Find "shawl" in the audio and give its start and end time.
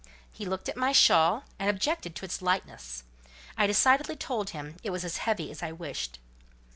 0.93-1.43